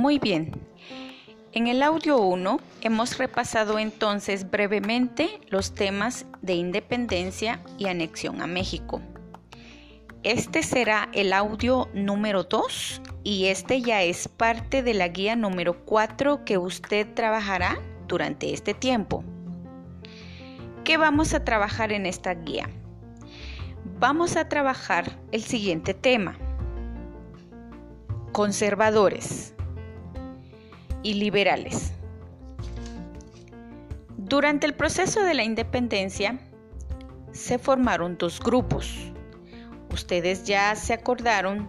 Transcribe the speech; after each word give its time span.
Muy 0.00 0.18
bien. 0.18 0.50
En 1.52 1.66
el 1.66 1.82
audio 1.82 2.16
1 2.16 2.58
hemos 2.80 3.18
repasado 3.18 3.78
entonces 3.78 4.50
brevemente 4.50 5.28
los 5.50 5.74
temas 5.74 6.24
de 6.40 6.54
independencia 6.54 7.60
y 7.76 7.88
anexión 7.88 8.40
a 8.40 8.46
México. 8.46 9.02
Este 10.22 10.62
será 10.62 11.10
el 11.12 11.34
audio 11.34 11.90
número 11.92 12.44
2 12.44 13.02
y 13.24 13.48
este 13.48 13.82
ya 13.82 14.02
es 14.02 14.26
parte 14.26 14.82
de 14.82 14.94
la 14.94 15.08
guía 15.08 15.36
número 15.36 15.84
4 15.84 16.46
que 16.46 16.56
usted 16.56 17.06
trabajará 17.12 17.78
durante 18.08 18.54
este 18.54 18.72
tiempo. 18.72 19.22
¿Qué 20.82 20.96
vamos 20.96 21.34
a 21.34 21.44
trabajar 21.44 21.92
en 21.92 22.06
esta 22.06 22.32
guía? 22.32 22.70
Vamos 23.98 24.36
a 24.36 24.48
trabajar 24.48 25.18
el 25.30 25.42
siguiente 25.42 25.92
tema. 25.92 26.38
Conservadores 28.32 29.52
y 31.02 31.14
liberales. 31.14 31.92
Durante 34.16 34.66
el 34.66 34.74
proceso 34.74 35.22
de 35.22 35.34
la 35.34 35.44
independencia 35.44 36.38
se 37.32 37.58
formaron 37.58 38.16
dos 38.18 38.40
grupos 38.40 39.10
ustedes 39.92 40.44
ya 40.44 40.74
se 40.76 40.92
acordaron 40.92 41.68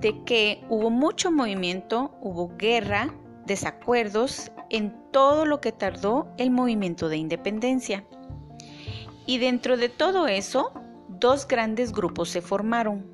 de 0.00 0.24
que 0.24 0.64
hubo 0.68 0.90
mucho 0.90 1.30
movimiento, 1.30 2.16
hubo 2.20 2.56
guerra, 2.56 3.14
desacuerdos 3.46 4.50
en 4.70 4.94
todo 5.12 5.44
lo 5.44 5.60
que 5.60 5.72
tardó 5.72 6.32
el 6.38 6.50
movimiento 6.50 7.08
de 7.08 7.18
independencia. 7.18 8.04
Y 9.26 9.38
dentro 9.38 9.76
de 9.76 9.88
todo 9.88 10.26
eso, 10.26 10.72
dos 11.08 11.46
grandes 11.46 11.92
grupos 11.92 12.30
se 12.30 12.40
formaron. 12.40 13.06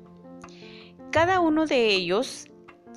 Cada 1.11 1.39
uno 1.39 1.65
de 1.65 1.87
ellos 1.87 2.47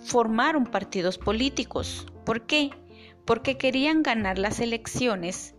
formaron 0.05 0.65
partidos 0.65 1.19
políticos. 1.19 2.07
¿Por 2.25 2.47
qué? 2.47 2.71
Porque 3.25 3.57
querían 3.57 4.03
ganar 4.03 4.39
las 4.39 4.61
elecciones 4.61 5.55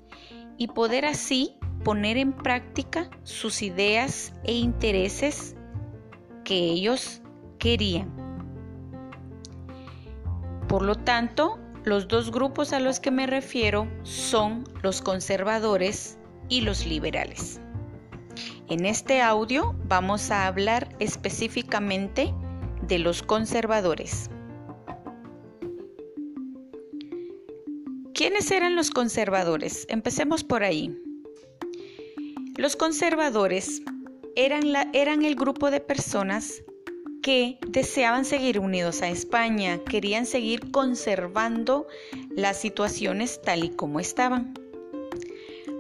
y 0.58 0.68
poder 0.68 1.06
así 1.06 1.58
poner 1.84 2.18
en 2.18 2.34
práctica 2.34 3.10
sus 3.24 3.62
ideas 3.62 4.34
e 4.44 4.54
intereses 4.54 5.56
que 6.44 6.56
ellos 6.56 7.22
querían. 7.60 8.12
Por 10.68 10.84
lo 10.84 10.96
tanto, 10.96 11.60
los 11.84 12.08
dos 12.08 12.32
grupos 12.32 12.74
a 12.74 12.80
los 12.80 13.00
que 13.00 13.12
me 13.12 13.28
refiero 13.28 13.88
son 14.04 14.64
los 14.82 15.02
conservadores 15.02 16.18
y 16.50 16.62
los 16.62 16.86
liberales. 16.86 17.60
En 18.70 18.86
este 18.86 19.22
audio 19.22 19.76
vamos 19.86 20.32
a 20.32 20.48
hablar 20.48 20.90
específicamente 21.00 22.34
de 22.88 23.00
los 23.00 23.22
conservadores. 23.22 24.30
¿Quiénes 28.14 28.52
eran 28.52 28.76
los 28.76 28.92
conservadores? 28.92 29.88
Empecemos 29.90 30.44
por 30.44 30.64
ahí. 30.64 30.96
Los 32.58 32.76
conservadores 32.76 33.82
eran, 34.36 34.64
eran 34.94 35.26
el 35.26 35.34
grupo 35.34 35.72
de 35.72 35.80
personas 35.80 36.64
que 37.24 37.58
deseaban 37.68 38.24
seguir 38.24 38.60
unidos 38.60 39.02
a 39.02 39.10
España, 39.10 39.80
querían 39.90 40.28
seguir 40.28 40.70
conservando 40.70 41.88
las 42.30 42.62
situaciones 42.62 43.42
tal 43.42 43.64
y 43.64 43.70
como 43.70 44.00
estaban. 44.00 44.54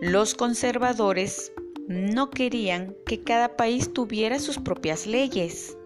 Los 0.01 0.33
conservadores 0.33 1.51
no 1.87 2.31
querían 2.31 2.95
que 3.05 3.21
cada 3.21 3.55
país 3.55 3.93
tuviera 3.93 4.39
sus 4.39 4.57
propias 4.57 5.05
leyes. 5.05 5.77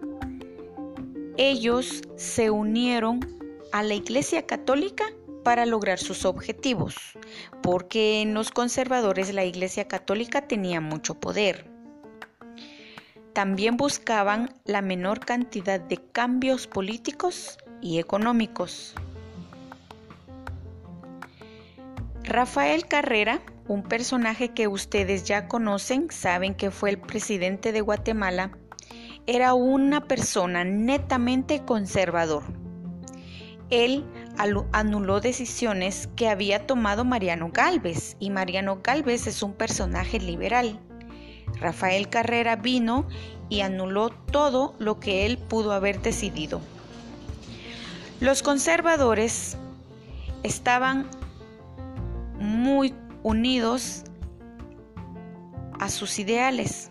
Ellos 1.36 2.00
se 2.16 2.50
unieron 2.50 3.20
a 3.72 3.82
la 3.82 3.94
Iglesia 3.94 4.46
Católica 4.46 5.04
para 5.48 5.64
lograr 5.64 5.98
sus 5.98 6.26
objetivos, 6.26 7.16
porque 7.62 8.20
en 8.20 8.34
los 8.34 8.50
conservadores 8.50 9.32
la 9.32 9.46
Iglesia 9.46 9.88
Católica 9.88 10.46
tenía 10.46 10.82
mucho 10.82 11.14
poder. 11.14 11.64
También 13.32 13.78
buscaban 13.78 14.52
la 14.66 14.82
menor 14.82 15.20
cantidad 15.20 15.80
de 15.80 15.96
cambios 16.12 16.66
políticos 16.66 17.56
y 17.80 17.98
económicos. 17.98 18.94
Rafael 22.24 22.86
Carrera, 22.86 23.40
un 23.68 23.84
personaje 23.84 24.50
que 24.50 24.68
ustedes 24.68 25.24
ya 25.24 25.48
conocen, 25.48 26.10
saben 26.10 26.54
que 26.54 26.70
fue 26.70 26.90
el 26.90 26.98
presidente 26.98 27.72
de 27.72 27.80
Guatemala, 27.80 28.50
era 29.26 29.54
una 29.54 30.04
persona 30.04 30.64
netamente 30.64 31.64
conservador. 31.64 32.57
Él 33.70 34.04
anuló 34.72 35.20
decisiones 35.20 36.08
que 36.16 36.28
había 36.28 36.66
tomado 36.66 37.04
Mariano 37.04 37.50
Galvez 37.52 38.16
y 38.18 38.30
Mariano 38.30 38.80
Galvez 38.82 39.26
es 39.26 39.42
un 39.42 39.52
personaje 39.52 40.18
liberal. 40.20 40.80
Rafael 41.60 42.08
Carrera 42.08 42.56
vino 42.56 43.06
y 43.48 43.60
anuló 43.60 44.10
todo 44.10 44.74
lo 44.78 45.00
que 45.00 45.26
él 45.26 45.38
pudo 45.38 45.72
haber 45.72 46.00
decidido. 46.00 46.60
Los 48.20 48.42
conservadores 48.42 49.56
estaban 50.42 51.06
muy 52.38 52.94
unidos 53.22 54.04
a 55.78 55.88
sus 55.88 56.18
ideales. 56.18 56.90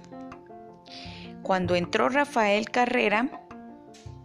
Cuando 1.44 1.76
entró 1.76 2.10
Rafael 2.10 2.70
Carrera, 2.70 3.46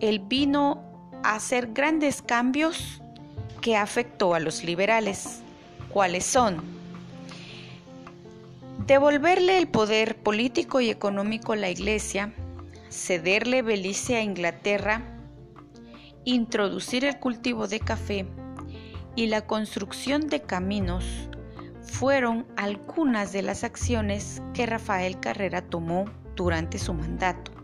él 0.00 0.20
vino 0.20 0.91
hacer 1.25 1.72
grandes 1.72 2.22
cambios 2.22 3.03
que 3.60 3.77
afectó 3.77 4.34
a 4.34 4.41
los 4.41 4.65
liberales. 4.65 5.41
¿Cuáles 5.91 6.25
son? 6.25 6.62
Devolverle 8.87 9.59
el 9.59 9.69
poder 9.69 10.16
político 10.16 10.81
y 10.81 10.91
económico 10.91 11.53
a 11.53 11.56
la 11.56 11.71
Iglesia, 11.71 12.32
cederle 12.91 13.62
Belice 13.62 14.16
a 14.16 14.22
Inglaterra, 14.22 15.03
introducir 16.25 17.05
el 17.05 17.19
cultivo 17.19 17.69
de 17.69 17.81
café 17.81 18.27
y 19.15 19.27
la 19.27 19.47
construcción 19.47 20.28
de 20.28 20.43
caminos 20.43 21.05
fueron 21.82 22.47
algunas 22.56 23.32
de 23.32 23.43
las 23.43 23.65
acciones 23.65 24.43
que 24.55 24.66
Rafael 24.66 25.21
Carrera 25.21 25.62
tomó 25.62 26.06
durante 26.34 26.78
su 26.78 26.94
mandato. 26.94 27.62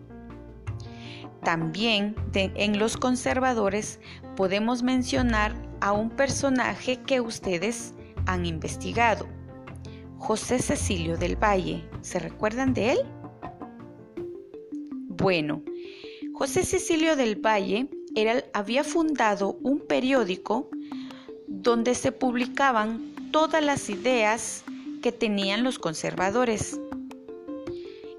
También 1.42 2.14
en 2.34 2.78
los 2.78 2.96
conservadores 2.96 4.00
podemos 4.36 4.82
mencionar 4.82 5.54
a 5.80 5.92
un 5.92 6.10
personaje 6.10 7.00
que 7.00 7.20
ustedes 7.20 7.94
han 8.26 8.44
investigado, 8.44 9.26
José 10.18 10.58
Cecilio 10.58 11.16
del 11.16 11.36
Valle. 11.36 11.88
¿Se 12.02 12.18
recuerdan 12.18 12.74
de 12.74 12.92
él? 12.92 12.98
Bueno, 15.08 15.62
José 16.34 16.64
Cecilio 16.64 17.16
del 17.16 17.36
Valle 17.36 17.88
había 18.52 18.84
fundado 18.84 19.58
un 19.62 19.80
periódico 19.80 20.68
donde 21.46 21.94
se 21.94 22.12
publicaban 22.12 23.14
todas 23.32 23.62
las 23.62 23.88
ideas 23.88 24.64
que 25.02 25.12
tenían 25.12 25.62
los 25.62 25.78
conservadores. 25.78 26.80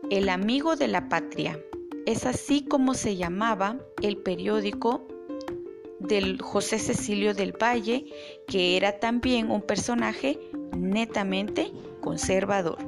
El 0.10 0.30
amigo 0.30 0.76
de 0.76 0.88
la 0.88 1.10
patria 1.10 1.60
es 2.10 2.26
así 2.26 2.66
como 2.66 2.96
se 2.96 3.18
llamaba 3.18 3.78
el 4.02 4.18
periódico 4.18 5.08
del 6.00 6.42
José 6.42 6.80
Cecilio 6.80 7.36
del 7.36 7.54
Valle, 7.54 8.04
que 8.48 8.76
era 8.78 9.00
también 9.00 9.52
un 9.52 9.62
personaje 9.62 10.40
netamente 10.76 11.72
conservador. 12.02 12.80